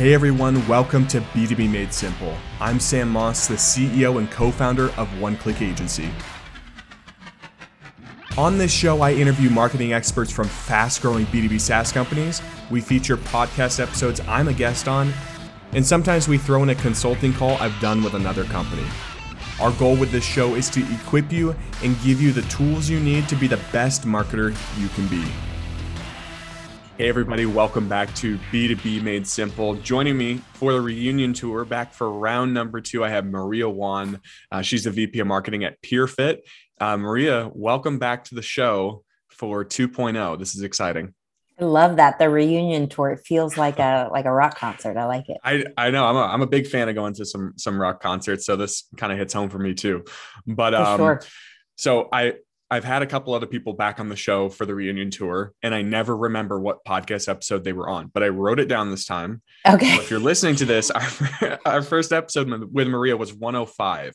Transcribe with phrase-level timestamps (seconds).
[0.00, 2.34] Hey everyone, welcome to B2B Made Simple.
[2.58, 6.08] I'm Sam Moss, the CEO and co founder of One Click Agency.
[8.38, 12.40] On this show, I interview marketing experts from fast growing B2B SaaS companies.
[12.70, 15.12] We feature podcast episodes I'm a guest on,
[15.72, 18.86] and sometimes we throw in a consulting call I've done with another company.
[19.60, 21.54] Our goal with this show is to equip you
[21.84, 25.30] and give you the tools you need to be the best marketer you can be.
[27.00, 29.74] Hey, everybody, welcome back to B2B Made Simple.
[29.76, 34.20] Joining me for the reunion tour, back for round number two, I have Maria Juan.
[34.52, 36.40] Uh, she's the VP of Marketing at PeerFit.
[36.78, 40.38] Uh, Maria, welcome back to the show for 2.0.
[40.38, 41.14] This is exciting.
[41.58, 43.12] I love that the reunion tour.
[43.12, 44.98] It feels like a like a rock concert.
[44.98, 45.38] I like it.
[45.42, 48.02] I, I know I'm a, I'm a big fan of going to some some rock
[48.02, 50.04] concerts, so this kind of hits home for me too.
[50.46, 51.22] But um, sure.
[51.76, 52.34] so I
[52.70, 55.74] I've had a couple other people back on the show for the reunion tour, and
[55.74, 59.06] I never remember what podcast episode they were on, but I wrote it down this
[59.06, 59.42] time.
[59.66, 59.96] Okay.
[59.96, 60.90] So if you're listening to this,
[61.42, 64.14] our, our first episode with Maria was 105.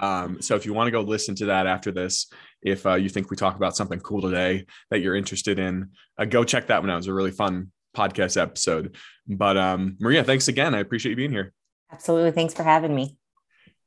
[0.00, 2.26] Um, so if you want to go listen to that after this,
[2.60, 6.24] if uh, you think we talk about something cool today that you're interested in, uh,
[6.24, 6.94] go check that one out.
[6.94, 8.96] It was a really fun podcast episode.
[9.28, 10.74] But um, Maria, thanks again.
[10.74, 11.52] I appreciate you being here.
[11.92, 12.32] Absolutely.
[12.32, 13.16] Thanks for having me.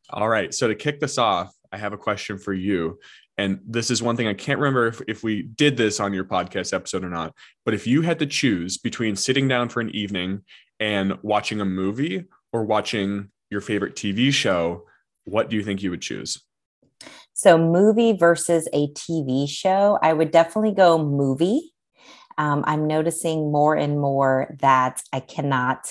[0.09, 0.53] All right.
[0.53, 3.00] So to kick this off, I have a question for you.
[3.38, 6.23] And this is one thing I can't remember if, if we did this on your
[6.23, 7.33] podcast episode or not.
[7.66, 10.44] But if you had to choose between sitting down for an evening
[10.80, 14.86] and watching a movie or watching your favorite TV show,
[15.25, 16.41] what do you think you would choose?
[17.33, 21.73] So, movie versus a TV show, I would definitely go movie.
[22.38, 25.88] Um, I'm noticing more and more that I cannot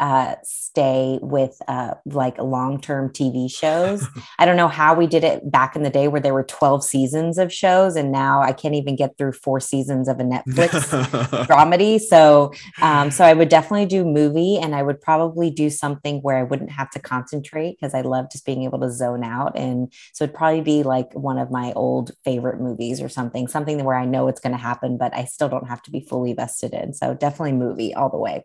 [0.00, 4.06] uh, stay with uh, like long term TV shows.
[4.38, 6.84] I don't know how we did it back in the day where there were 12
[6.84, 10.70] seasons of shows, and now I can't even get through four seasons of a Netflix
[11.46, 12.00] dramedy.
[12.00, 16.36] So, um, so I would definitely do movie, and I would probably do something where
[16.36, 19.56] I wouldn't have to concentrate because I love just being able to zone out.
[19.56, 23.84] And so it'd probably be like one of my old favorite movies or something, something
[23.84, 26.32] where I know it's going to happen, but I still don't have to be fully
[26.32, 26.94] vested in.
[26.94, 28.44] So definitely movie all the way.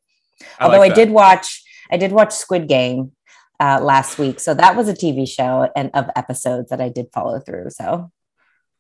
[0.60, 3.12] I Although like I did watch, I did watch Squid Game
[3.60, 7.08] uh, last week, so that was a TV show and of episodes that I did
[7.14, 7.70] follow through.
[7.72, 8.12] So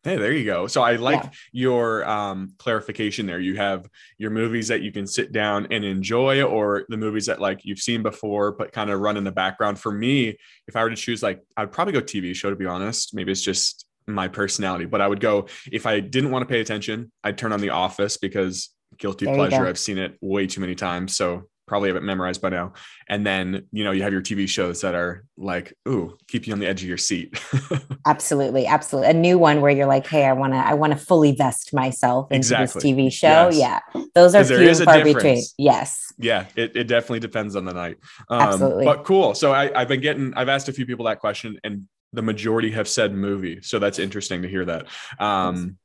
[0.04, 0.66] Hey, there you go.
[0.68, 1.30] So I like yeah.
[1.52, 3.40] your um, clarification there.
[3.40, 3.86] You have
[4.18, 7.80] your movies that you can sit down and enjoy, or the movies that like you've
[7.80, 9.78] seen before, but kind of run in the background.
[9.78, 10.38] For me,
[10.70, 12.50] if I were to choose, like I'd probably go TV show.
[12.50, 16.32] To be honest, maybe it's just my personality, but I would go if I didn't
[16.32, 19.66] want to pay attention, I'd turn on The Office because guilty there pleasure.
[19.66, 21.16] I've seen it way too many times.
[21.16, 22.74] So probably have it memorized by now.
[23.08, 26.54] And then, you know, you have your TV shows that are like, ooh, keep you
[26.54, 27.40] on the edge of your seat.
[28.08, 28.66] absolutely.
[28.66, 29.12] Absolutely.
[29.12, 31.74] A new one where you're like, hey, I want to, I want to fully vest
[31.74, 32.82] myself into exactly.
[32.82, 33.50] this TV show.
[33.52, 33.82] Yes.
[33.94, 34.04] Yeah.
[34.16, 35.44] Those are few and far between.
[35.58, 36.12] Yes.
[36.18, 36.48] Yeah.
[36.56, 37.98] It, it definitely depends on the night.
[38.30, 38.86] Um, absolutely.
[38.86, 39.36] But cool.
[39.36, 42.72] So I, I've been getting, I've asked a few people that question and the majority
[42.72, 43.62] have said movie.
[43.62, 44.88] So that's interesting to hear that.
[45.20, 45.78] Um,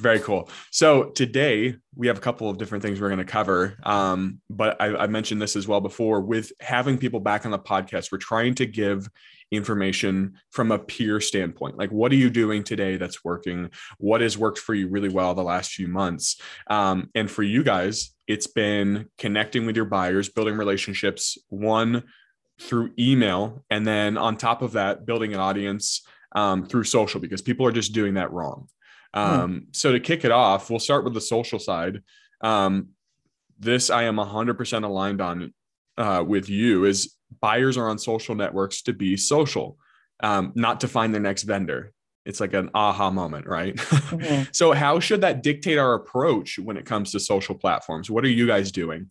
[0.00, 0.48] very cool.
[0.70, 3.76] So today we have a couple of different things we're going to cover.
[3.82, 7.58] Um, but I, I, mentioned this as well before with having people back on the
[7.58, 9.08] podcast, we're trying to give
[9.50, 11.76] information from a peer standpoint.
[11.76, 13.70] Like, what are you doing today that's working?
[13.98, 16.40] What has worked for you really well the last few months?
[16.68, 22.04] Um, and for you guys, it's been connecting with your buyers, building relationships, one
[22.60, 23.64] through email.
[23.70, 27.72] And then on top of that, building an audience um, through social because people are
[27.72, 28.68] just doing that wrong.
[29.14, 29.20] Hmm.
[29.20, 32.02] Um, So to kick it off, we'll start with the social side.
[32.40, 32.90] Um,
[33.58, 35.52] this I am 100% aligned on
[35.98, 39.78] uh, with you is buyers are on social networks to be social,
[40.22, 41.92] um, not to find their next vendor.
[42.24, 43.76] It's like an aha moment, right?
[44.10, 44.50] Mm-hmm.
[44.52, 48.10] so how should that dictate our approach when it comes to social platforms?
[48.10, 49.08] What are you guys doing?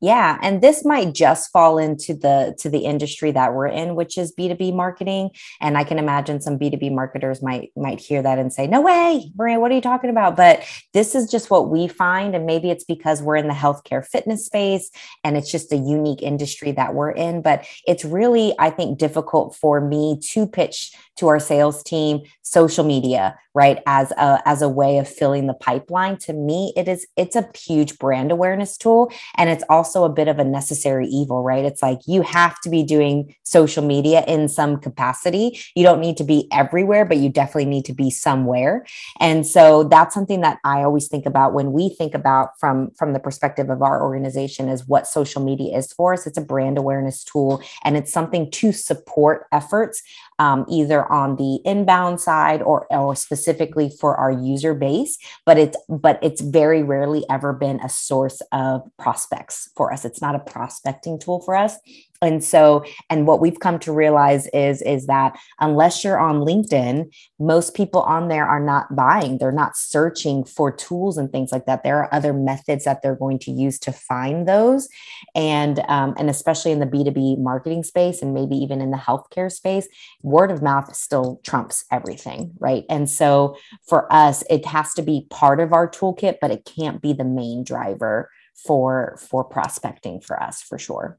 [0.00, 4.16] Yeah and this might just fall into the to the industry that we're in which
[4.18, 5.30] is b2b marketing
[5.60, 9.30] and i can imagine some b2b marketers might might hear that and say no way
[9.36, 10.36] maria what are you talking about?
[10.36, 10.62] But
[10.92, 14.46] this is just what we find and maybe it's because we're in the healthcare fitness
[14.46, 14.90] space
[15.24, 19.56] and it's just a unique industry that we're in but it's really i think difficult
[19.56, 24.68] for me to pitch to our sales team social media right as a as a
[24.68, 26.18] way of filling the pipeline.
[26.18, 30.28] To me it is it's a huge brand awareness tool and it's also a bit
[30.28, 31.64] of a necessary evil right?
[31.64, 35.58] It's like you have to be doing social media in some capacity.
[35.74, 38.84] You don't need to be everywhere but you definitely need to be somewhere.
[39.20, 43.12] And so that's something that i always think about when we think about from from
[43.12, 46.26] the perspective of our organization is what social media is for us.
[46.26, 50.02] It's a brand awareness tool and it's something to support efforts
[50.38, 55.76] um, either on the inbound side or, or specifically for our user base but it's
[55.88, 60.04] but it's very rarely ever been a source of prospects for us.
[60.04, 61.78] It's not a prospecting tool for us.
[62.22, 67.14] And so, and what we've come to realize is, is that unless you're on LinkedIn,
[67.38, 69.38] most people on there are not buying.
[69.38, 71.82] They're not searching for tools and things like that.
[71.82, 74.88] There are other methods that they're going to use to find those.
[75.34, 79.52] And, um, and especially in the B2B marketing space and maybe even in the healthcare
[79.52, 79.86] space,
[80.22, 82.52] word of mouth still trumps everything.
[82.58, 82.84] Right.
[82.88, 83.56] And so
[83.86, 87.24] for us, it has to be part of our toolkit, but it can't be the
[87.24, 91.18] main driver for for prospecting for us for sure.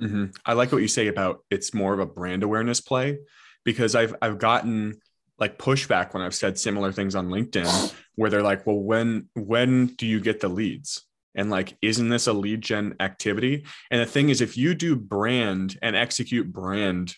[0.00, 0.26] Mm-hmm.
[0.44, 3.16] i like what you say about it's more of a brand awareness play
[3.64, 5.00] because i've i've gotten
[5.38, 9.86] like pushback when i've said similar things on linkedin where they're like well when when
[9.86, 11.02] do you get the leads?
[11.34, 13.64] And like isn't this a lead gen activity?
[13.90, 17.14] And the thing is if you do brand and execute brand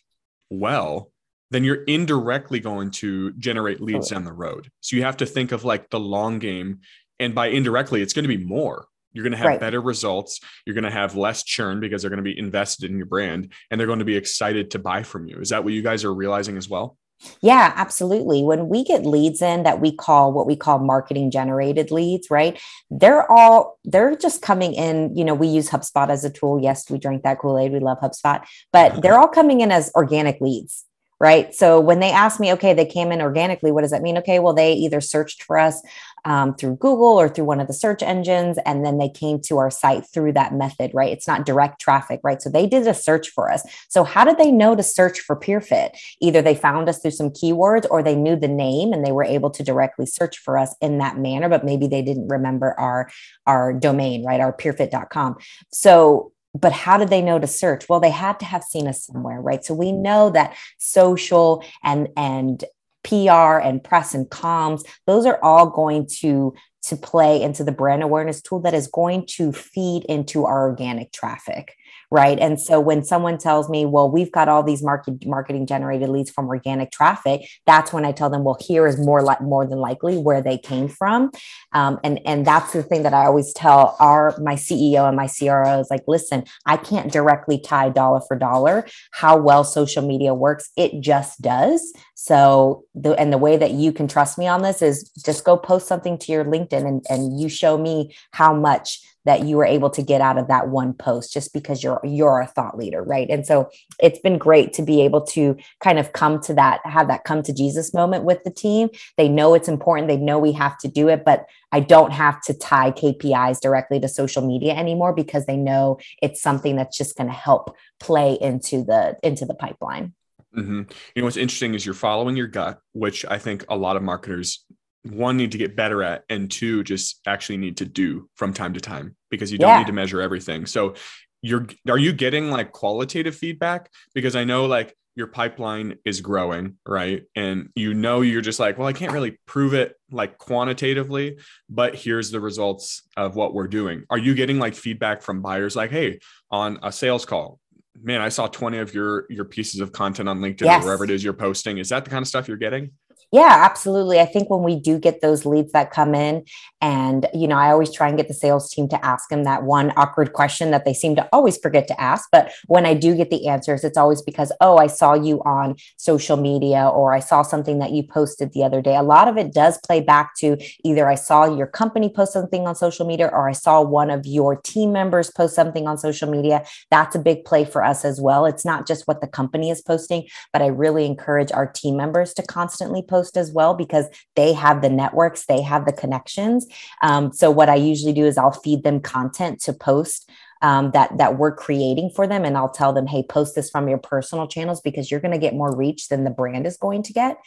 [0.50, 1.11] well
[1.50, 4.71] then you're indirectly going to generate leads down the road.
[4.81, 6.81] So you have to think of like the long game.
[7.19, 8.87] And by indirectly it's going to be more
[9.19, 9.59] you're going to have right.
[9.59, 10.38] better results.
[10.65, 13.53] You're going to have less churn because they're going to be invested in your brand
[13.69, 15.41] and they're going to be excited to buy from you.
[15.41, 16.97] Is that what you guys are realizing as well?
[17.43, 18.44] Yeah, absolutely.
[18.44, 22.61] When we get leads in that we call what we call marketing generated leads, right?
[22.93, 25.17] They're all, they're just coming in.
[25.17, 26.61] You know, we use HubSpot as a tool.
[26.62, 27.73] Yes, we drink that Kool Aid.
[27.73, 30.85] We love HubSpot, but they're all coming in as organic leads
[31.20, 31.53] right?
[31.55, 34.19] So when they ask me, okay, they came in organically, what does that mean?
[34.19, 35.82] Okay, well, they either searched for us
[36.25, 39.59] um, through Google or through one of the search engines, and then they came to
[39.59, 41.12] our site through that method, right?
[41.12, 42.41] It's not direct traffic, right?
[42.41, 43.62] So they did a search for us.
[43.88, 45.91] So how did they know to search for PeerFit?
[46.20, 49.25] Either they found us through some keywords or they knew the name and they were
[49.25, 53.11] able to directly search for us in that manner, but maybe they didn't remember our
[53.47, 54.41] our domain, right?
[54.41, 55.37] Our peerfit.com.
[55.73, 57.89] So but how did they know to search?
[57.89, 59.65] Well they had to have seen us somewhere right?
[59.65, 62.65] So we know that social and and
[63.05, 66.53] pr and press and comms those are all going to
[66.83, 71.12] to play into the brand awareness tool that is going to feed into our organic
[71.12, 71.75] traffic
[72.10, 72.38] right?
[72.38, 76.31] And so when someone tells me well we've got all these market marketing generated leads
[76.31, 79.78] from organic traffic that's when i tell them well here is more like more than
[79.78, 81.31] likely where they came from.
[81.72, 85.28] Um, and and that's the thing that i always tell our my ceo and my
[85.28, 90.34] cro is like listen i can't directly tie dollar for dollar how well social media
[90.34, 90.70] works.
[90.76, 91.93] It just does.
[92.14, 95.56] So the and the way that you can trust me on this is just go
[95.56, 99.64] post something to your linkedin and, and you show me how much that you were
[99.64, 103.02] able to get out of that one post just because you're you're a thought leader
[103.02, 103.28] right?
[103.30, 103.70] And so
[104.00, 107.42] it's been great to be able to kind of come to that have that come
[107.42, 108.88] to jesus moment with the team.
[109.16, 110.08] They know it's important.
[110.08, 114.00] They know we have to do it but i don't have to tie kpis directly
[114.00, 118.38] to social media anymore because they know it's something that's just going to help play
[118.40, 120.14] into the into the pipeline.
[120.56, 120.82] Mm-hmm.
[121.14, 124.02] You know what's interesting is you're following your gut, which I think a lot of
[124.02, 124.64] marketers
[125.10, 128.75] one need to get better at and two just actually need to do from time
[128.75, 129.78] to time because you don't yeah.
[129.78, 130.66] need to measure everything.
[130.66, 130.94] So
[131.43, 133.90] you're are you getting like qualitative feedback?
[134.14, 137.25] Because i know like your pipeline is growing right?
[137.34, 141.38] And you know you're just like well i can't really prove it like quantitatively
[141.69, 144.04] but here's the results of what we're doing.
[144.11, 146.20] Are you getting like feedback from buyers like hey
[146.50, 147.58] on a sales call
[148.00, 150.82] man i saw 20 of your your pieces of content on linkedin yes.
[150.82, 151.78] or wherever it is you're posting.
[151.78, 152.93] Is that the kind of stuff you're getting
[153.31, 154.20] yeah, absolutely.
[154.20, 156.44] I think when we do get those leads that come in,
[156.81, 159.65] and you know, I always try and get the sales team to ask them that
[159.65, 162.28] one awkward question that they seem to always forget to ask.
[162.33, 165.76] But when I do get the answers, it's always because, oh, I saw you on
[165.97, 168.97] social media or I saw something that you posted the other day.
[168.97, 172.66] A lot of it does play back to either I saw your company post something
[172.66, 176.31] on social media or I saw one of your team members post something on social
[176.31, 176.64] media.
[176.90, 178.47] That's a big play for us as well.
[178.47, 182.33] It's not just what the company is posting, but I really encourage our team members
[182.35, 186.67] to constantly post as well because they have the networks, they have the connections.
[187.03, 191.17] Um, so what I usually do is I'll feed them content to post um, that
[191.19, 194.49] that we're creating for them, and I'll tell them, hey, post this from your personal
[194.49, 197.38] channels because you're going to get more reach than the brand is going to get.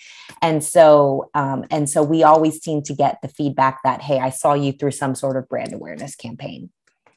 [0.41, 4.29] And so um, and so we always seem to get the feedback that hey, I
[4.29, 6.69] saw you through some sort of brand awareness campaign.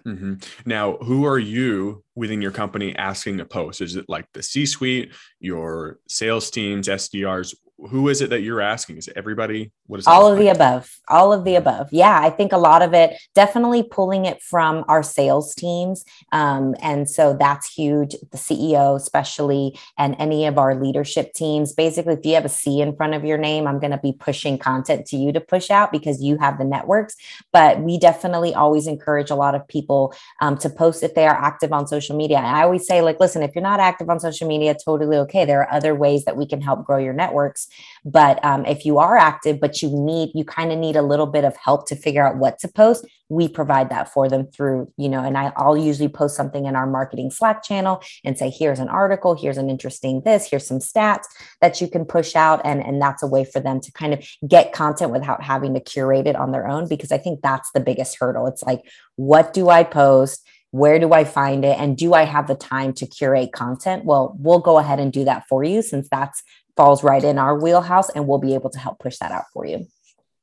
[0.07, 0.35] Mm-hmm.
[0.67, 3.81] Now, who are you within your company asking to post?
[3.81, 7.55] Is it like the C suite, your sales teams, SDRs?
[7.91, 8.97] Who is it that you're asking?
[8.97, 9.73] Is it everybody?
[9.87, 10.45] What is all of like?
[10.45, 10.91] the above?
[11.09, 11.93] All of the above.
[11.93, 16.75] Yeah, I think a lot of it definitely pulling it from our sales teams, um,
[16.81, 18.13] and so that's huge.
[18.31, 21.73] The CEO, especially, and any of our leadership teams.
[21.73, 24.13] Basically, if you have a C in front of your name, I'm going to be
[24.13, 27.17] pushing content to you to push out because you have the networks.
[27.53, 31.37] But we definitely always encourage a lot of people um, to post if they are
[31.37, 32.39] active on social media.
[32.39, 35.45] And I always say, like, listen, if you're not active on social media, totally okay.
[35.45, 37.69] There are other ways that we can help grow your networks.
[38.05, 41.27] But um, if you are active, but you need, you kind of need a little
[41.27, 44.93] bit of help to figure out what to post, we provide that for them through,
[44.99, 48.51] you know, and I, I'll usually post something in our marketing Slack channel and say,
[48.51, 51.25] here's an article, here's an interesting this, here's some stats
[51.63, 52.61] that you can push out.
[52.65, 55.81] And, and that's a way for them to kind of get content without having to
[55.81, 58.47] curate it on their own, because I think that's the biggest hurdle.
[58.47, 58.83] It's like,
[59.17, 60.47] what do I post?
[60.71, 61.79] Where do I find it?
[61.79, 64.05] And do I have the time to curate content?
[64.05, 66.43] Well, we'll go ahead and do that for you since that's
[66.77, 69.67] falls right in our wheelhouse and we'll be able to help push that out for
[69.67, 69.87] you.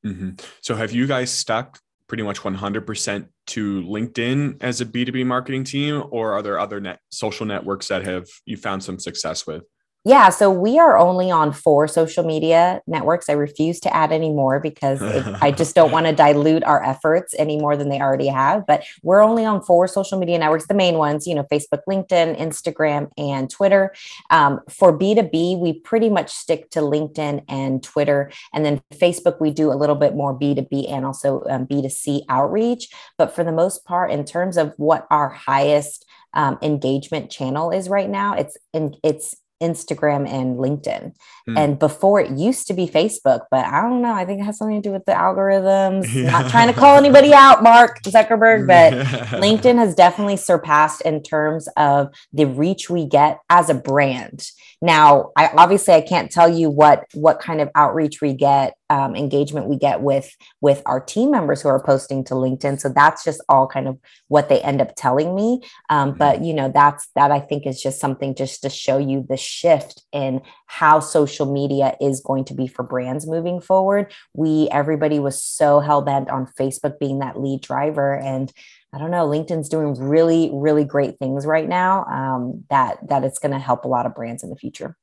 [0.04, 0.30] Mm-hmm.
[0.60, 6.04] So have you guys stuck pretty much 100% to LinkedIn as a B2B marketing team
[6.10, 9.62] or are there other net social networks that have you found some success with?
[10.04, 13.28] Yeah, so we are only on four social media networks.
[13.28, 16.82] I refuse to add any more because it, I just don't want to dilute our
[16.82, 18.66] efforts any more than they already have.
[18.66, 22.36] But we're only on four social media networks, the main ones, you know, Facebook, LinkedIn,
[22.36, 23.94] Instagram, and Twitter.
[24.30, 28.32] Um, for B2B, we pretty much stick to LinkedIn and Twitter.
[28.52, 32.88] And then Facebook, we do a little bit more B2B and also um, B2C outreach.
[33.18, 37.88] But for the most part, in terms of what our highest um, engagement channel is
[37.88, 41.14] right now, it's in, it's Instagram and LinkedIn.
[41.48, 41.58] Mm.
[41.58, 44.12] And before it used to be Facebook, but I don't know.
[44.12, 46.12] I think it has something to do with the algorithms.
[46.12, 46.30] Yeah.
[46.32, 48.92] Not trying to call anybody out, Mark Zuckerberg, but
[49.40, 54.50] LinkedIn has definitely surpassed in terms of the reach we get as a brand.
[54.82, 59.14] Now, I obviously I can't tell you what what kind of outreach we get, um,
[59.14, 62.80] engagement we get with with our team members who are posting to LinkedIn.
[62.80, 63.96] So that's just all kind of
[64.26, 65.60] what they end up telling me.
[65.88, 66.18] Um, mm-hmm.
[66.18, 69.36] But you know, that's that I think is just something just to show you the
[69.36, 74.12] shift in how social media is going to be for brands moving forward.
[74.34, 78.52] We everybody was so hell bent on Facebook being that lead driver and
[78.92, 83.38] I don't know, LinkedIn's doing really, really great things right now um, that that it's
[83.38, 84.96] going to help a lot of brands in the future.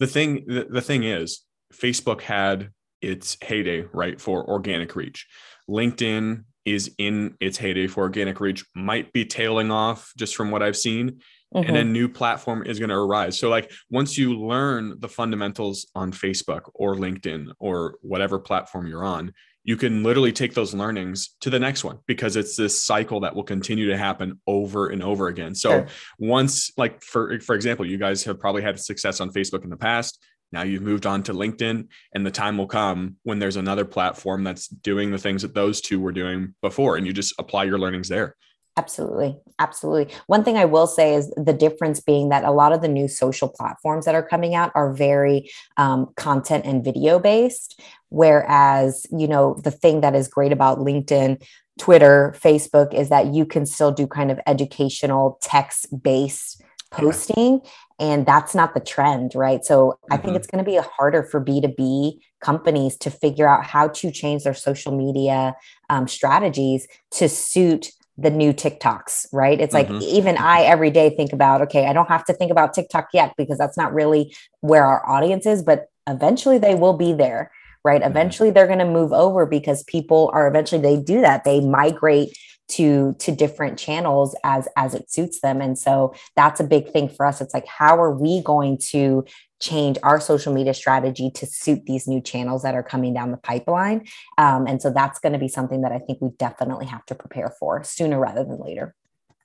[0.00, 1.42] The thing, the, the thing is,
[1.72, 5.26] Facebook had its heyday right for organic reach.
[5.68, 10.62] LinkedIn is in its heyday for organic reach, might be tailing off just from what
[10.62, 11.20] I've seen.
[11.54, 11.68] Mm-hmm.
[11.68, 13.38] And a new platform is going to arise.
[13.38, 19.04] So, like, once you learn the fundamentals on Facebook or LinkedIn or whatever platform you're
[19.04, 19.32] on,
[19.64, 23.34] you can literally take those learnings to the next one because it's this cycle that
[23.34, 25.54] will continue to happen over and over again.
[25.54, 25.86] So sure.
[26.18, 29.76] once like for for example, you guys have probably had success on Facebook in the
[29.76, 30.22] past.
[30.52, 34.44] Now you've moved on to LinkedIn and the time will come when there's another platform
[34.44, 37.78] that's doing the things that those two were doing before and you just apply your
[37.78, 38.36] learnings there.
[38.76, 39.38] Absolutely.
[39.60, 40.12] Absolutely.
[40.26, 43.06] One thing I will say is the difference being that a lot of the new
[43.06, 47.80] social platforms that are coming out are very um, content and video based.
[48.14, 51.44] Whereas, you know, the thing that is great about LinkedIn,
[51.80, 57.60] Twitter, Facebook is that you can still do kind of educational text based posting.
[57.98, 59.64] And that's not the trend, right?
[59.64, 60.12] So mm-hmm.
[60.12, 60.36] I think mm-hmm.
[60.36, 64.54] it's going to be harder for B2B companies to figure out how to change their
[64.54, 65.56] social media
[65.90, 69.60] um, strategies to suit the new TikToks, right?
[69.60, 70.02] It's like mm-hmm.
[70.02, 73.34] even I every day think about, okay, I don't have to think about TikTok yet
[73.36, 77.50] because that's not really where our audience is, but eventually they will be there,
[77.84, 78.00] right?
[78.00, 78.10] Mm-hmm.
[78.10, 81.44] Eventually they're going to move over because people are eventually they do that.
[81.44, 82.36] They migrate
[82.66, 87.10] to to different channels as as it suits them and so that's a big thing
[87.10, 89.22] for us it's like how are we going to
[89.64, 93.38] change our social media strategy to suit these new channels that are coming down the
[93.38, 94.06] pipeline.
[94.36, 97.14] Um, and so that's going to be something that I think we definitely have to
[97.14, 98.94] prepare for sooner rather than later.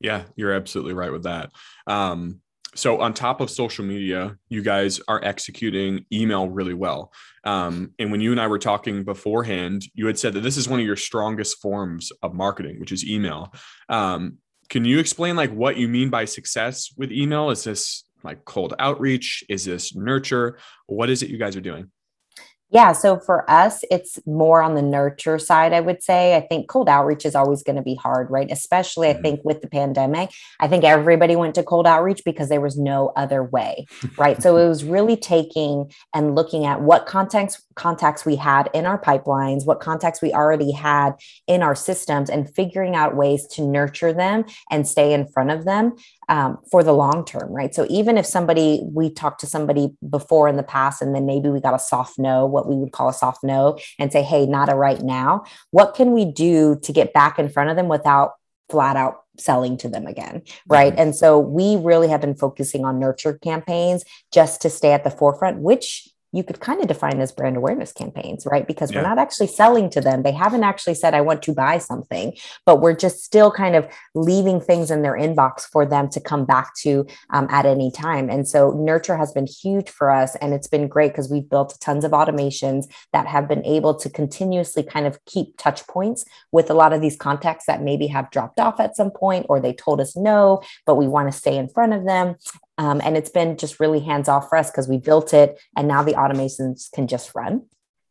[0.01, 1.51] Yeah, you're absolutely right with that.
[1.87, 2.41] Um,
[2.75, 7.11] so on top of social media, you guys are executing email really well.
[7.43, 10.69] Um, and when you and I were talking beforehand, you had said that this is
[10.69, 13.53] one of your strongest forms of marketing, which is email.
[13.89, 14.37] Um,
[14.69, 17.49] can you explain like what you mean by success with email?
[17.49, 19.43] Is this like cold outreach?
[19.49, 20.59] Is this nurture?
[20.85, 21.89] What is it you guys are doing?
[22.71, 22.91] Yeah.
[22.91, 26.35] So for us, it's more on the nurture side, I would say.
[26.35, 28.49] I think cold outreach is always going to be hard, right?
[28.51, 29.19] Especially, mm-hmm.
[29.19, 30.31] I think, with the pandemic.
[30.59, 33.85] I think everybody went to cold outreach because there was no other way,
[34.17, 34.41] right?
[34.41, 38.99] so it was really taking and looking at what contacts contacts we had in our
[38.99, 41.13] pipelines, what contacts we already had
[41.47, 45.65] in our systems, and figuring out ways to nurture them and stay in front of
[45.65, 45.95] them
[46.29, 47.73] um, for the long term, right?
[47.73, 51.49] So even if somebody, we talked to somebody before in the past, and then maybe
[51.49, 54.45] we got a soft no, what we would call a soft no, and say, hey,
[54.45, 57.87] not a right now, what can we do to get back in front of them
[57.87, 58.33] without
[58.69, 61.01] flat out selling to them again right mm-hmm.
[61.01, 65.09] and so we really have been focusing on nurture campaigns just to stay at the
[65.09, 68.67] forefront which you could kind of define as brand awareness campaigns, right?
[68.67, 69.01] Because yeah.
[69.01, 70.23] we're not actually selling to them.
[70.23, 72.33] They haven't actually said, I want to buy something,
[72.65, 76.45] but we're just still kind of leaving things in their inbox for them to come
[76.45, 78.29] back to um, at any time.
[78.29, 80.35] And so nurture has been huge for us.
[80.35, 84.09] And it's been great because we've built tons of automations that have been able to
[84.09, 88.29] continuously kind of keep touch points with a lot of these contacts that maybe have
[88.29, 91.57] dropped off at some point or they told us no, but we want to stay
[91.57, 92.35] in front of them.
[92.79, 95.87] Um, and it's been just really hands off for us because we built it and
[95.87, 97.63] now the automations can just run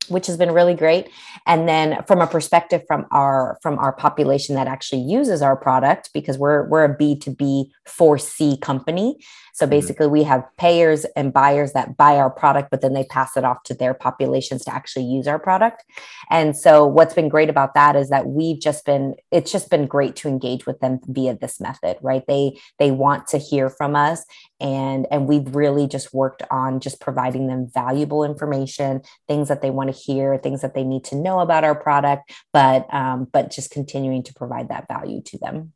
[0.08, 1.10] which has been really great.
[1.46, 6.10] And then from a perspective from our from our population that actually uses our product
[6.12, 9.18] because we're we're a b2b 4c company
[9.58, 9.70] so mm-hmm.
[9.70, 10.12] basically, mm-hmm.
[10.12, 13.64] we have payers and buyers that buy our product, but then they pass it off
[13.64, 15.82] to their populations to actually use our product.
[16.30, 19.86] And so, what's been great about that is that we've just been, it's just been
[19.86, 22.22] great to engage with them via this method, right?
[22.28, 24.24] They they want to hear from us,
[24.60, 29.70] and and we've really just worked on just providing them valuable information, things that they
[29.70, 33.50] want to hear, things that they need to know about our product, but um, but
[33.50, 35.72] just continuing to provide that value to them.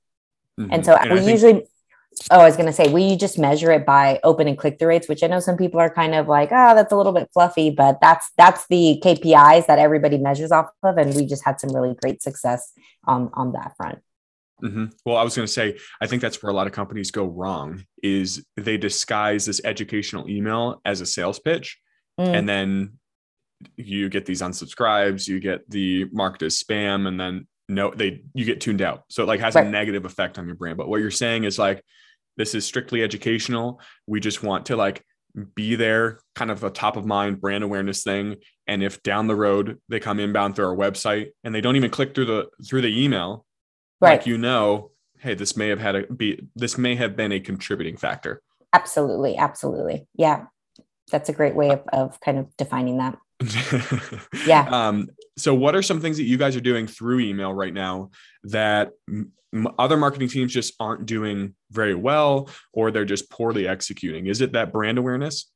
[0.61, 0.73] Mm-hmm.
[0.73, 1.67] And so and we think- usually
[2.31, 4.89] Oh, I was going to say, we just measure it by open and click through
[4.89, 7.29] rates, which I know some people are kind of like, oh, that's a little bit
[7.33, 11.61] fluffy, but that's that's the KPIs that everybody measures off of, and we just had
[11.61, 12.73] some really great success
[13.05, 14.01] on on that front.
[14.63, 14.87] Mm-hmm.
[15.05, 17.25] Well, I was going to say, I think that's where a lot of companies go
[17.25, 21.79] wrong is they disguise this educational email as a sales pitch,
[22.21, 22.27] mm.
[22.27, 22.99] and then
[23.77, 28.45] you get these unsubscribes, you get the marked as spam, and then no, they you
[28.45, 29.05] get tuned out.
[29.09, 29.67] So it like has right.
[29.67, 30.77] a negative effect on your brand.
[30.77, 31.83] But what you're saying is like
[32.37, 33.81] this is strictly educational.
[34.07, 35.05] We just want to like
[35.55, 38.37] be there, kind of a top of mind brand awareness thing.
[38.67, 41.91] And if down the road they come inbound through our website and they don't even
[41.91, 43.45] click through the through the email,
[44.01, 44.19] right.
[44.19, 47.41] like you know, hey, this may have had a be this may have been a
[47.41, 48.43] contributing factor.
[48.73, 50.07] Absolutely, absolutely.
[50.15, 50.47] Yeah.
[51.11, 53.19] That's a great way of, of kind of defining that.
[54.47, 54.67] yeah.
[54.71, 58.11] Um, so what are some things that you guys are doing through email right now
[58.45, 58.91] that
[59.79, 64.27] other marketing teams just aren't doing very well or they're just poorly executing?
[64.27, 65.52] Is it that brand awareness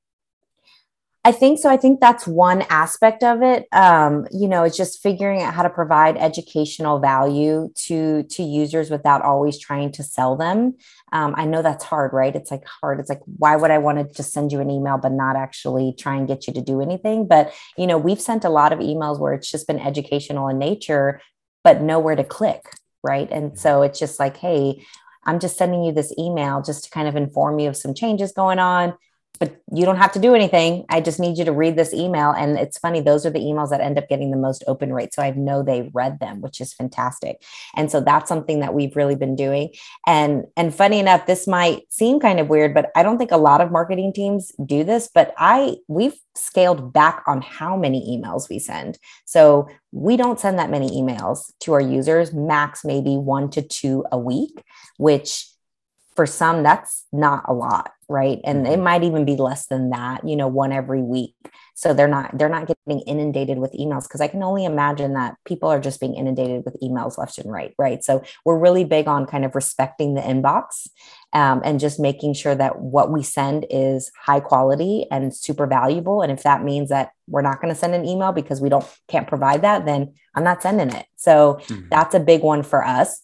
[1.27, 1.69] I think so.
[1.69, 3.67] I think that's one aspect of it.
[3.73, 8.91] Um, you know, it's just figuring out how to provide educational value to to users
[8.91, 10.77] without always trying to sell them.
[11.11, 12.37] Um, I know that's hard, right?
[12.37, 13.01] It's like hard.
[13.01, 15.97] It's like why would I want to just send you an email but not actually
[15.99, 17.27] try and get you to do anything?
[17.27, 20.61] But you know, we've sent a lot of emails where it's just been educational in
[20.61, 21.21] nature,
[21.65, 22.63] but nowhere to click,
[23.03, 23.29] right?
[23.33, 24.81] And so it's just like, hey,
[25.25, 28.31] I'm just sending you this email just to kind of inform you of some changes
[28.31, 28.95] going on
[29.37, 30.85] but you don't have to do anything.
[30.89, 32.31] I just need you to read this email.
[32.31, 35.15] And it's funny, those are the emails that end up getting the most open rate.
[35.15, 37.43] So I know they read them, which is fantastic.
[37.75, 39.71] And so that's something that we've really been doing.
[40.07, 43.37] And and funny enough, this might seem kind of weird, but I don't think a
[43.37, 45.09] lot of marketing teams do this.
[45.13, 48.99] But I we've scaled back on how many emails we send.
[49.25, 54.05] So we don't send that many emails to our users, max maybe one to two
[54.13, 54.63] a week,
[54.99, 55.47] which
[56.17, 58.41] for some that's not a lot right?
[58.45, 58.83] And it mm-hmm.
[58.83, 61.35] might even be less than that you know one every week.
[61.75, 65.37] So they're not they're not getting inundated with emails because i can only imagine that
[65.45, 68.05] people are just being inundated with emails left and right right?
[68.05, 70.89] So we're really big on kind of respecting the inbox
[71.33, 76.23] um, and just making sure that what we send is high quality and super valuable.
[76.23, 78.87] And if that means that we're not going to send an email because we don't
[79.09, 81.07] can't provide that then i'm not sending it.
[81.17, 81.89] So mm-hmm.
[81.91, 83.21] that's a big one for us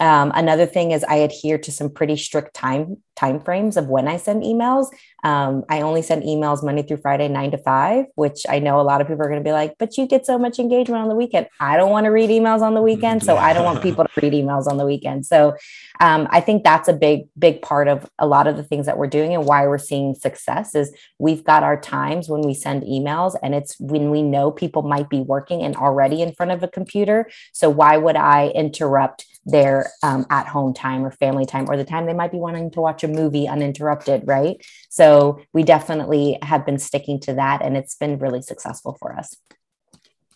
[0.00, 4.08] um, another thing is I adhere to some pretty strict time time frames of when
[4.08, 4.88] I send emails.
[5.22, 8.82] Um, I only send emails Monday through Friday, nine to five, which I know a
[8.82, 11.08] lot of people are going to be like, but you get so much engagement on
[11.08, 11.46] the weekend.
[11.60, 13.22] I don't want to read emails on the weekend.
[13.22, 15.26] So I don't want people to read emails on the weekend.
[15.26, 15.54] So
[16.00, 18.98] um, I think that's a big, big part of a lot of the things that
[18.98, 22.82] we're doing and why we're seeing success is we've got our times when we send
[22.82, 26.64] emails and it's when we know people might be working and already in front of
[26.64, 27.30] a computer.
[27.52, 31.84] So why would I interrupt their um, at home time or family time or the
[31.84, 34.64] time they might be wanting to watch a movie uninterrupted, right?
[34.88, 39.36] So we definitely have been sticking to that and it's been really successful for us.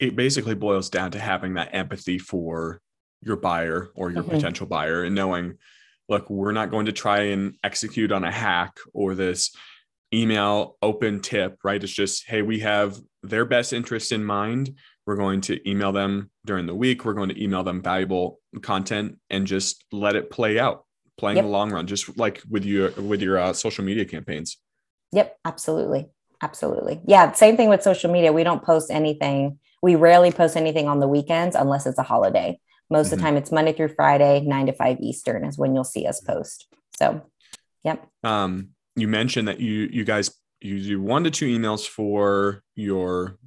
[0.00, 2.80] It basically boils down to having that empathy for
[3.22, 4.32] your buyer or your mm-hmm.
[4.32, 5.58] potential buyer and knowing,
[6.08, 9.54] look, we're not going to try and execute on a hack or this
[10.12, 11.82] email open tip, right?
[11.82, 14.76] It's just, hey, we have their best interest in mind.
[15.08, 17.06] We're going to email them during the week.
[17.06, 20.84] We're going to email them valuable content and just let it play out
[21.16, 21.46] playing yep.
[21.46, 24.58] the long run, just like with your with your uh, social media campaigns.
[25.12, 26.08] Yep, absolutely,
[26.42, 27.00] absolutely.
[27.06, 28.34] Yeah, same thing with social media.
[28.34, 29.58] We don't post anything.
[29.82, 32.60] We rarely post anything on the weekends unless it's a holiday.
[32.90, 33.06] Most mm-hmm.
[33.06, 33.24] of the mm-hmm.
[33.24, 36.66] time, it's Monday through Friday, nine to five Eastern is when you'll see us post.
[36.98, 37.22] So,
[37.82, 38.06] yep.
[38.22, 43.38] Um, you mentioned that you you guys you do one to two emails for your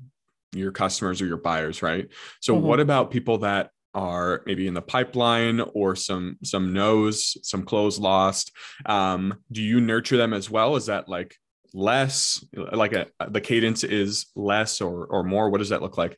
[0.53, 2.09] your customers or your buyers, right?
[2.39, 2.65] So mm-hmm.
[2.65, 7.99] what about people that are maybe in the pipeline or some some no's, some close
[7.99, 8.51] lost?
[8.85, 10.75] Um, do you nurture them as well?
[10.75, 11.35] Is that like
[11.73, 15.49] less like a, the cadence is less or or more?
[15.49, 16.17] What does that look like?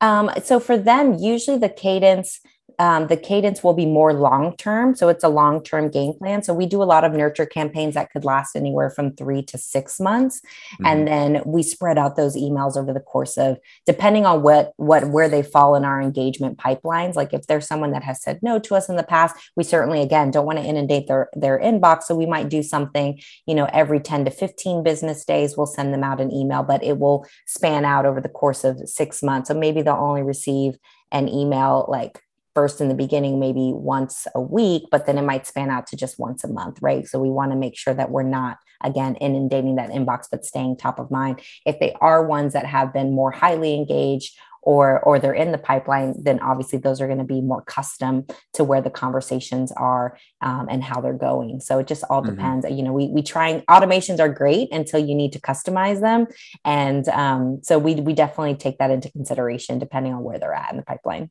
[0.00, 2.40] Um, so for them, usually the cadence
[2.78, 4.96] um, the cadence will be more long term.
[4.96, 6.42] So it's a long term game plan.
[6.42, 9.58] So we do a lot of nurture campaigns that could last anywhere from three to
[9.58, 10.86] six months, mm-hmm.
[10.86, 15.08] and then we spread out those emails over the course of depending on what what
[15.10, 17.14] where they fall in our engagement pipelines.
[17.14, 20.00] Like if there's someone that has said no to us in the past, we certainly
[20.00, 22.04] again don't want to inundate their their inbox.
[22.04, 25.94] So we might do something, you know, every ten to fifteen business days, we'll send
[25.94, 29.48] them out an email, but it will span out over the course of six months.
[29.48, 30.76] So maybe they'll only receive
[31.12, 32.20] an email like
[32.54, 35.96] first in the beginning maybe once a week but then it might span out to
[35.96, 37.06] just once a month right?
[37.06, 40.76] So we want to make sure that we're not again inundating that inbox but staying
[40.76, 41.40] top of mind.
[41.66, 45.58] If they are ones that have been more highly engaged or or they're in the
[45.58, 50.16] pipeline then obviously those are going to be more custom to where the conversations are
[50.40, 51.60] um, and how they're going.
[51.60, 52.34] So it just all mm-hmm.
[52.34, 52.66] depends.
[52.70, 56.26] You know we we trying automations are great until you need to customize them.
[56.64, 60.70] And um, so we we definitely take that into consideration depending on where they're at
[60.70, 61.30] in the pipeline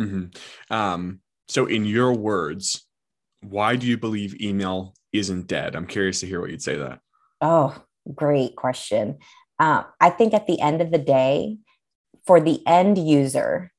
[0.00, 0.74] Mm-hmm.
[0.74, 2.86] Um, so, in your words,
[3.42, 5.74] why do you believe email isn't dead?
[5.74, 7.00] I'm curious to hear what you'd say that.
[7.40, 7.76] Oh,
[8.14, 9.18] great question.
[9.58, 11.58] Uh, I think at the end of the day,
[12.26, 13.72] for the end user,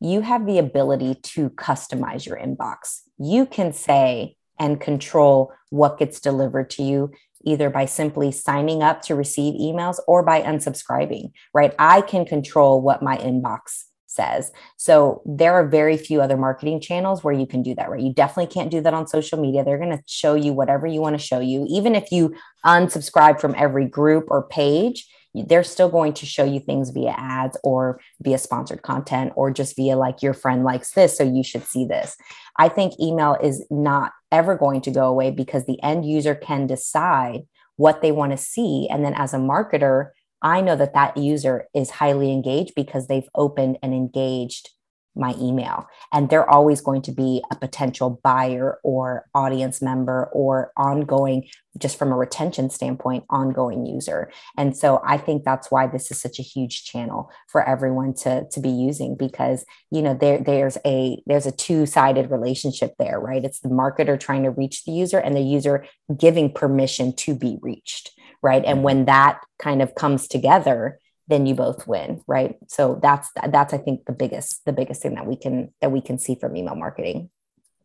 [0.00, 3.00] you have the ability to customize your inbox.
[3.18, 7.12] You can say and control what gets delivered to you
[7.44, 11.74] either by simply signing up to receive emails or by unsubscribing, right?
[11.78, 13.84] I can control what my inbox
[14.16, 14.50] says.
[14.76, 18.00] So there are very few other marketing channels where you can do that, right?
[18.00, 19.62] You definitely can't do that on social media.
[19.62, 21.66] They're going to show you whatever you want to show you.
[21.68, 26.60] Even if you unsubscribe from every group or page, they're still going to show you
[26.60, 31.16] things via ads or via sponsored content or just via like your friend likes this,
[31.16, 32.16] so you should see this.
[32.58, 36.66] I think email is not ever going to go away because the end user can
[36.66, 37.42] decide
[37.76, 38.88] what they want to see.
[38.90, 40.10] And then as a marketer,
[40.42, 44.70] I know that that user is highly engaged because they've opened and engaged
[45.16, 45.88] my email.
[46.12, 51.98] And they're always going to be a potential buyer or audience member or ongoing, just
[51.98, 54.30] from a retention standpoint, ongoing user.
[54.56, 58.46] And so I think that's why this is such a huge channel for everyone to,
[58.50, 63.44] to be using because you know there there's a there's a two-sided relationship there, right?
[63.44, 67.58] It's the marketer trying to reach the user and the user giving permission to be
[67.62, 68.10] reached
[68.42, 68.64] right?
[68.64, 72.56] And when that kind of comes together then you both win right?
[72.68, 76.00] So that's that's i think the biggest the biggest thing that we can that we
[76.00, 77.30] can see from email marketing.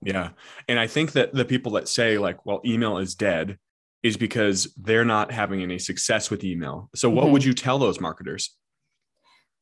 [0.04, 0.30] Yeah.
[0.68, 3.58] And i think that the people that say like well email is dead
[4.04, 6.90] is because they're not having any success with email.
[6.96, 7.34] So what mm-hmm.
[7.34, 8.56] would you tell those marketers?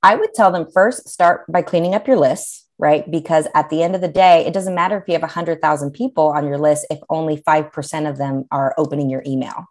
[0.01, 3.11] I would tell them first start by cleaning up your lists right?
[3.11, 6.29] Because at the end of the day it doesn't matter if you have 100000 people
[6.29, 9.65] on your list if only 5% of them are opening your email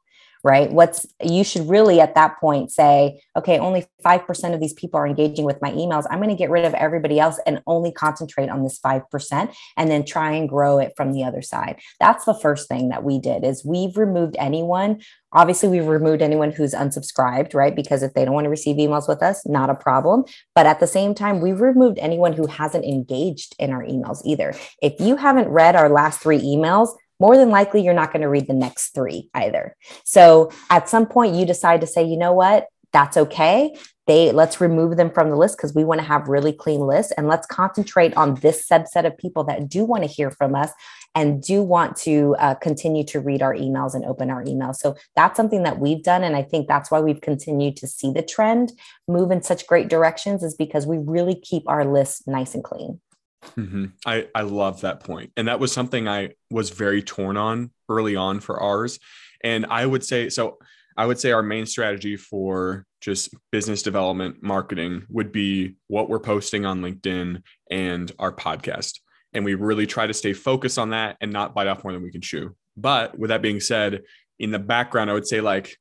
[0.44, 0.70] right?
[0.70, 5.06] What's you should really at that point say, okay, only 5% of these people are
[5.06, 6.04] engaging with my emails.
[6.10, 9.90] I'm going to get rid of everybody else and only concentrate on this 5% and
[9.90, 11.80] then try and grow it from the other side.
[12.00, 15.00] That's the first thing that we did is we've removed anyone
[15.32, 19.08] obviously we've removed anyone who's unsubscribed right because if they don't want to receive emails
[19.08, 20.24] with us not a problem
[20.54, 24.54] but at the same time we've removed anyone who hasn't engaged in our emails either
[24.80, 28.28] if you haven't read our last three emails more than likely you're not going to
[28.28, 29.76] read the next three either.
[30.04, 33.74] So at some point you decide to say, you know what, that's okay.
[34.06, 37.12] They let's remove them from the list because we want to have really clean lists
[37.18, 40.70] and let's concentrate on this subset of people that do want to hear from us
[41.14, 44.76] and do want to uh, continue to read our emails and open our emails.
[44.76, 46.24] So that's something that we've done.
[46.24, 48.72] And I think that's why we've continued to see the trend
[49.06, 53.00] move in such great directions is because we really keep our list nice and clean.
[53.44, 53.86] Mm-hmm.
[54.06, 55.32] I, I love that point.
[55.36, 58.98] And that was something I was very torn on early on for ours.
[59.42, 60.58] And I would say, so
[60.96, 66.18] I would say our main strategy for just business development marketing would be what we're
[66.18, 68.98] posting on LinkedIn and our podcast.
[69.32, 72.02] And we really try to stay focused on that and not bite off more than
[72.02, 72.56] we can chew.
[72.76, 74.02] But with that being said,
[74.38, 75.76] in the background, I would say like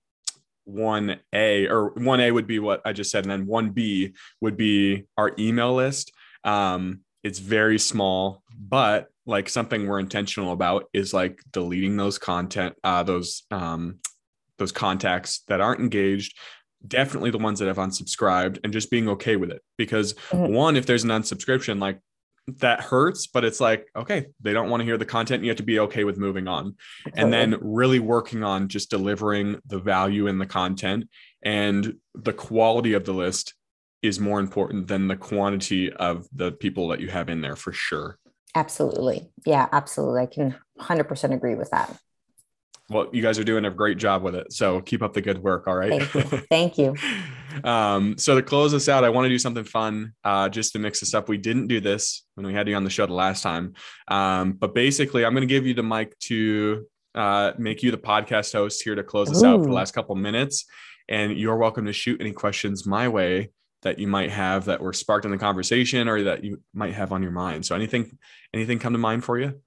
[0.69, 3.25] 1A or 1A would be what I just said.
[3.25, 6.11] And then 1B would be our email list.
[6.43, 12.73] Um, it's very small but like something we're intentional about is like deleting those content
[12.83, 13.99] uh those um
[14.57, 16.37] those contacts that aren't engaged
[16.87, 20.53] definitely the ones that have unsubscribed and just being okay with it because mm-hmm.
[20.53, 21.99] one if there's an unsubscription like
[22.59, 25.43] that hurts, but it's like, okay, they don't want to hear the content.
[25.43, 26.77] You have to be okay with moving on.
[27.03, 27.21] Totally.
[27.21, 31.09] And then really working on just delivering the value in the content
[31.43, 33.53] and the quality of the list
[34.01, 37.71] is more important than the quantity of the people that you have in there for
[37.71, 38.17] sure.
[38.55, 39.29] Absolutely.
[39.45, 40.21] Yeah, absolutely.
[40.21, 41.95] I can 100% agree with that.
[42.89, 44.53] Well, you guys are doing a great job with it.
[44.53, 45.67] So keep up the good work.
[45.67, 46.01] All right.
[46.01, 46.21] Thank you.
[46.49, 46.95] Thank you.
[47.63, 50.79] um, so to close this out, I want to do something fun uh, just to
[50.79, 51.27] mix this up.
[51.27, 53.73] We didn't do this when we had you on the show the last time.
[54.07, 57.97] Um, but basically, I'm going to give you the mic to uh, make you the
[57.97, 59.47] podcast host here to close this Ooh.
[59.47, 60.65] out for the last couple minutes.
[61.09, 63.51] And you're welcome to shoot any questions my way
[63.83, 67.11] that you might have that were sparked in the conversation or that you might have
[67.11, 67.65] on your mind.
[67.65, 68.17] So anything,
[68.53, 69.61] anything come to mind for you?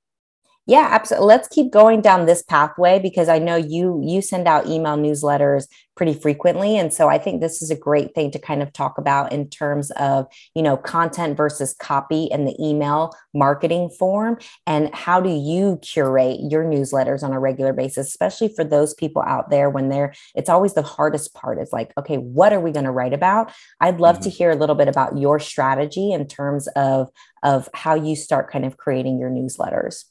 [0.71, 1.27] Yeah, absolutely.
[1.27, 5.67] Let's keep going down this pathway because I know you you send out email newsletters
[5.97, 8.97] pretty frequently and so I think this is a great thing to kind of talk
[8.97, 14.95] about in terms of, you know, content versus copy in the email marketing form and
[14.95, 19.51] how do you curate your newsletters on a regular basis, especially for those people out
[19.51, 22.85] there when they're it's always the hardest part is like, okay, what are we going
[22.85, 23.53] to write about?
[23.81, 24.23] I'd love mm-hmm.
[24.23, 27.09] to hear a little bit about your strategy in terms of
[27.43, 30.05] of how you start kind of creating your newsletters.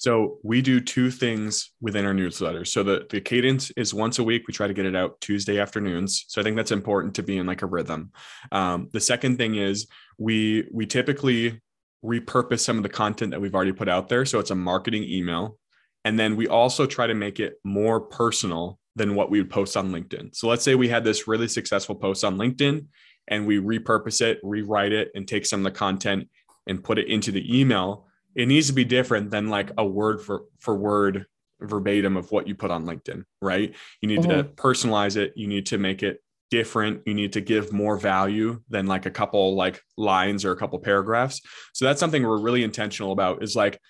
[0.00, 2.64] So we do two things within our newsletter.
[2.64, 4.48] So the, the cadence is once a week.
[4.48, 6.24] We try to get it out Tuesday afternoons.
[6.26, 8.10] So I think that's important to be in like a rhythm.
[8.50, 11.60] Um, the second thing is we we typically
[12.02, 14.24] repurpose some of the content that we've already put out there.
[14.24, 15.58] So it's a marketing email.
[16.06, 19.76] And then we also try to make it more personal than what we would post
[19.76, 20.34] on LinkedIn.
[20.34, 22.86] So let's say we had this really successful post on LinkedIn
[23.28, 26.26] and we repurpose it, rewrite it, and take some of the content
[26.66, 30.20] and put it into the email it needs to be different than like a word
[30.20, 31.26] for for word
[31.60, 33.74] verbatim of what you put on LinkedIn, right?
[34.00, 34.30] You need mm-hmm.
[34.30, 35.32] to personalize it.
[35.36, 37.02] You need to make it different.
[37.06, 40.78] You need to give more value than like a couple like lines or a couple
[40.78, 41.40] paragraphs.
[41.72, 43.80] So that's something we're really intentional about is like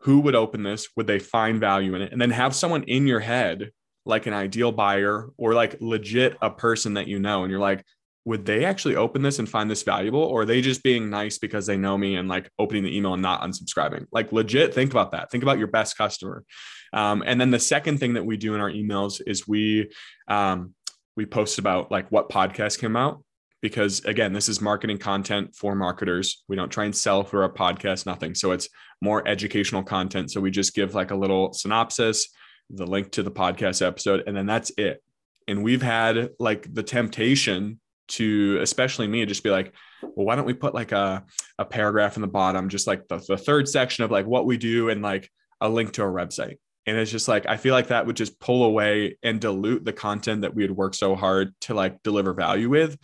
[0.00, 0.88] who would open this?
[0.96, 2.12] Would they find value in it?
[2.12, 3.70] And then have someone in your head
[4.04, 7.84] like an ideal buyer or like legit a person that you know and you're like
[8.24, 11.38] would they actually open this and find this valuable or are they just being nice
[11.38, 14.06] because they know me and like opening the email and not unsubscribing?
[14.12, 15.30] Like legit think about that.
[15.30, 16.44] Think about your best customer.
[16.92, 19.90] Um, and then the second thing that we do in our emails is we
[20.28, 20.74] um,
[21.16, 23.22] we post about like what podcast came out
[23.60, 26.44] because again this is marketing content for marketers.
[26.48, 28.36] We don't try and sell for a podcast nothing.
[28.36, 28.68] So it's
[29.00, 30.30] more educational content.
[30.30, 32.28] So we just give like a little synopsis
[32.70, 35.02] the link to the podcast episode and then that's it.
[35.48, 37.80] And we've had like the temptation
[38.12, 39.72] to especially me just be like
[40.02, 41.24] well why don't we put like a,
[41.58, 44.56] a paragraph in the bottom just like the, the third section of like what we
[44.56, 46.56] do and like a link to our website.
[46.86, 49.92] And it's just like i feel like that would just pull away and dilute the
[49.92, 52.98] content that we had worked so hard to like deliver value with.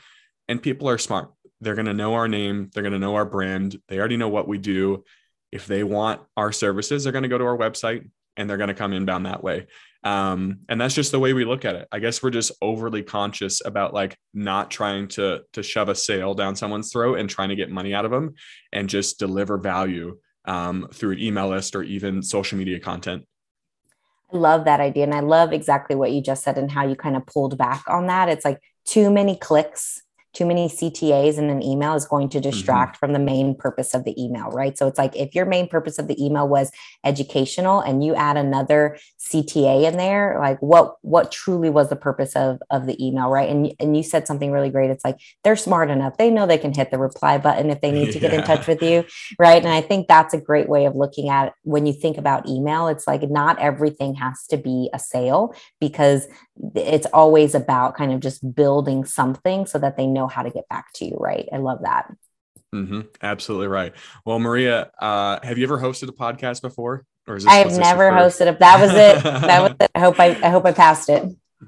[0.49, 1.31] And people are smart.
[1.61, 2.71] They're going to know our name.
[2.73, 3.81] They're going to know our brand.
[3.89, 5.05] They already know what we do.
[5.53, 8.69] If they want our services they're going to go to our website and they're going
[8.69, 9.67] to come inbound that way
[10.05, 13.03] um, and that's just the way we look at it i guess we're just overly
[13.03, 17.49] conscious about like not trying to to shove a sale down someone's throat and trying
[17.49, 18.35] to get money out of them
[18.73, 23.25] and just deliver value um, through an email list or even social media content
[24.31, 25.05] I love that idea.
[25.05, 27.85] And I love exactly what you just said and how you kind of pulled back
[27.89, 28.29] on that.
[28.29, 30.03] It's like too many clicks
[30.39, 32.51] too many CTAs in an email is going to mm-hmm.
[32.51, 32.99] distract mm-hmm.
[33.01, 34.79] from the main purpose of the email, right?
[34.79, 36.71] So it's like if your main purpose of the email was
[37.05, 42.37] educational and you add another CTA in there, like what what truly was the purpose
[42.37, 43.51] of of the email, right?
[43.51, 44.91] And and you said something really great.
[44.91, 46.17] It's like they're smart enough.
[46.19, 48.29] They know they can hit the reply button if they need to yeah.
[48.29, 49.05] get in touch with you,
[49.41, 49.61] right?
[49.61, 52.87] And I think that's a great way of looking at when you think about email.
[52.87, 56.29] It's like not everything has to be a sale because
[56.77, 60.69] it's always about kind of just building something so that they know how to get
[60.69, 62.13] back to you right i love that
[62.75, 63.01] mm-hmm.
[63.23, 67.53] absolutely right well maria uh, have you ever hosted a podcast before or is this,
[67.53, 70.65] i've never hosted it that was it that was it i hope i i hope
[70.65, 71.25] i passed it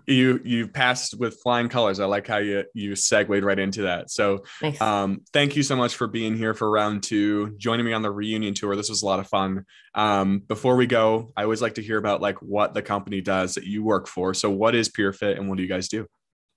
[0.07, 2.01] you you passed with flying colors.
[2.01, 4.11] I like how you you segued right into that.
[4.11, 4.81] So nice.
[4.81, 8.11] um, thank you so much for being here for round two, joining me on the
[8.11, 8.77] reunion tour.
[8.77, 9.65] This was a lot of fun.
[9.95, 13.55] Um, before we go, I always like to hear about like what the company does
[13.55, 14.33] that you work for.
[14.35, 16.07] So what is PeerFit and what do you guys do?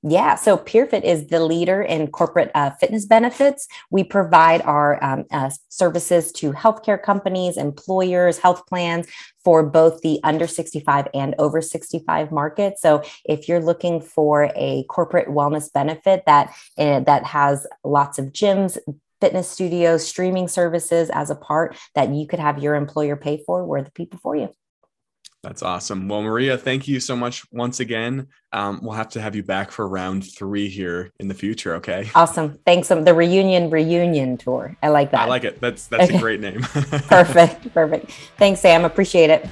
[0.06, 3.70] Yeah, so PeerFit is the leader in corporate uh, fitness benefits.
[3.90, 9.08] We provide our um, uh, services to healthcare companies, employers, health plans
[9.46, 12.80] for both the under 65 and over 65 market.
[12.80, 18.26] So if you're looking for a corporate wellness benefit that uh, that has lots of
[18.34, 18.78] gyms,
[19.22, 23.66] fitness studios, streaming services as a part that you could have your employer pay for,
[23.66, 24.50] we're the people for you.
[25.44, 26.08] That's awesome.
[26.08, 28.28] Well, Maria, thank you so much once again.
[28.54, 31.76] Um, we'll have to have you back for round three here in the future.
[31.76, 32.10] Okay.
[32.16, 32.58] Awesome.
[32.66, 32.90] Thanks.
[32.90, 34.78] Um, the reunion reunion tour.
[34.82, 35.20] I like that.
[35.20, 35.60] I like it.
[35.60, 36.16] That's that's okay.
[36.16, 36.62] a great name.
[37.10, 37.74] perfect.
[37.74, 38.12] Perfect.
[38.38, 38.86] Thanks, Sam.
[38.86, 39.46] Appreciate it.